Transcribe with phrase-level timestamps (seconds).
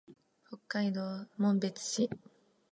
[0.47, 2.09] 北海道紋別市